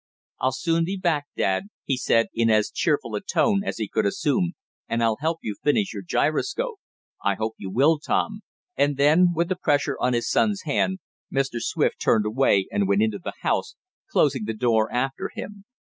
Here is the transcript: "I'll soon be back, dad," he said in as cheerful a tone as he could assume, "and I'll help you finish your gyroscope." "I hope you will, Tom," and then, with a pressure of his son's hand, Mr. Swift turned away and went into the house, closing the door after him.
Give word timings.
"I'll 0.39 0.51
soon 0.51 0.83
be 0.85 0.97
back, 0.97 1.27
dad," 1.37 1.65
he 1.85 1.95
said 1.95 2.25
in 2.33 2.49
as 2.49 2.71
cheerful 2.71 3.13
a 3.13 3.21
tone 3.21 3.61
as 3.63 3.77
he 3.77 3.87
could 3.87 4.07
assume, 4.07 4.53
"and 4.89 5.03
I'll 5.03 5.17
help 5.19 5.37
you 5.43 5.55
finish 5.63 5.93
your 5.93 6.01
gyroscope." 6.01 6.79
"I 7.23 7.35
hope 7.35 7.53
you 7.59 7.69
will, 7.69 7.99
Tom," 7.99 8.41
and 8.75 8.97
then, 8.97 9.27
with 9.35 9.51
a 9.51 9.55
pressure 9.55 9.95
of 10.01 10.15
his 10.15 10.27
son's 10.27 10.63
hand, 10.63 10.97
Mr. 11.31 11.59
Swift 11.61 12.01
turned 12.01 12.25
away 12.25 12.65
and 12.71 12.87
went 12.87 13.03
into 13.03 13.19
the 13.23 13.33
house, 13.41 13.75
closing 14.09 14.45
the 14.45 14.55
door 14.55 14.91
after 14.91 15.29
him. 15.35 15.65